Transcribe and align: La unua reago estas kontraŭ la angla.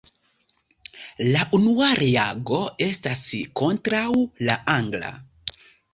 La 1.35 1.43
unua 1.57 1.89
reago 2.01 2.61
estas 2.87 3.21
kontraŭ 3.61 4.03
la 4.49 4.57
angla. 4.81 5.13